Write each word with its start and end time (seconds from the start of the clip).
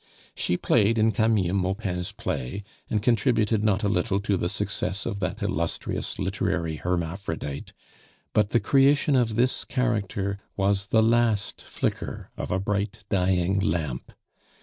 She 0.33 0.57
played 0.57 0.97
in 0.97 1.11
Camille 1.11 1.53
Maupin's 1.53 2.11
play, 2.11 2.63
and 2.89 3.03
contributed 3.03 3.63
not 3.63 3.83
a 3.83 3.87
little 3.87 4.19
to 4.21 4.35
the 4.35 4.49
success 4.49 5.05
of 5.05 5.19
that 5.19 5.43
illustrious 5.43 6.17
literary 6.17 6.77
hermaphrodite; 6.77 7.71
but 8.33 8.49
the 8.49 8.59
creation 8.59 9.15
of 9.15 9.35
this 9.35 9.63
character 9.63 10.39
was 10.57 10.87
the 10.87 11.03
last 11.03 11.61
flicker 11.61 12.31
of 12.35 12.49
a 12.49 12.57
bright, 12.59 13.03
dying 13.11 13.59
lamp. 13.59 14.11